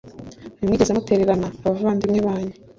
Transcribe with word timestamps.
ntimwigeze 0.57 0.91
mutererana 0.95 1.47
abavandimwe 1.65 2.19
banyu 2.27 2.53